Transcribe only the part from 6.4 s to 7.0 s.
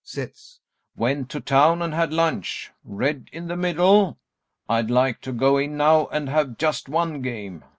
just